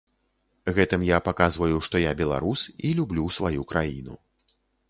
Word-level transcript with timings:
Гэтым 0.77 1.03
я 1.09 1.19
паказваю, 1.27 1.77
што 1.89 1.95
я 2.05 2.15
беларус 2.23 2.65
і 2.89 2.95
люблю 3.01 3.29
сваю 3.37 3.61
краіну. 3.75 4.19